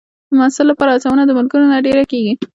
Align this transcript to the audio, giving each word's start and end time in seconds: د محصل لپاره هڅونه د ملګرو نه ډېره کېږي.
د 0.29 0.31
محصل 0.39 0.65
لپاره 0.71 0.91
هڅونه 0.93 1.23
د 1.25 1.31
ملګرو 1.39 1.65
نه 1.71 1.77
ډېره 1.85 2.03
کېږي. 2.11 2.33